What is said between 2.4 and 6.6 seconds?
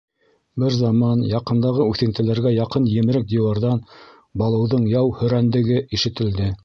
яҡын емерек диуарҙан Балуҙың яу һөрәндәге ишетелде.